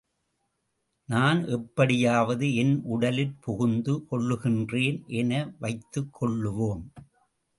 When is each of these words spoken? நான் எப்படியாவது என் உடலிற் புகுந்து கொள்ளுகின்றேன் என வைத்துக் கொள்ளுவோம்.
நான் 1.09 1.47
எப்படியாவது 1.47 2.55
என் 2.55 2.73
உடலிற் 2.85 3.35
புகுந்து 3.39 3.93
கொள்ளுகின்றேன் 4.11 4.97
என 5.13 5.31
வைத்துக் 5.59 6.11
கொள்ளுவோம். 6.19 6.83